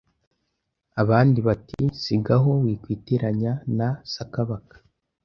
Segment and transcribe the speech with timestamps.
[1.01, 4.75] Abandi bati sigaho wikwiteranya na Sakabaka